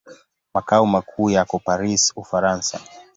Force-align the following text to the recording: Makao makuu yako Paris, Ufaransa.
Makao 0.53 0.85
makuu 0.85 1.29
yako 1.29 1.59
Paris, 1.59 2.13
Ufaransa. 2.15 2.79